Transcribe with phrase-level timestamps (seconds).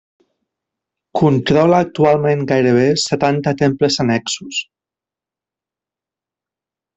[1.19, 4.63] Controla actualment gairebé setanta temples annexos.